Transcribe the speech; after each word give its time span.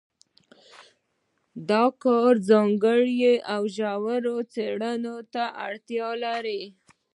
دا 1.69 1.83
کار 2.03 2.33
ځانګړې 2.49 3.33
او 3.53 3.61
ژورې 3.75 4.35
څېړنې 4.53 5.15
ته 5.33 5.43
اړتیا 5.67 6.09
لري. 6.23 6.63